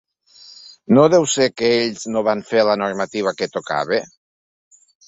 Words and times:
No 0.97 1.03
deu 1.15 1.27
ser 1.35 1.47
que 1.61 1.69
ells 1.83 2.09
no 2.17 2.25
van 2.31 2.43
fer 2.55 2.65
la 2.71 2.79
normativa 2.87 3.39
que 3.43 3.53
tocava? 3.59 4.05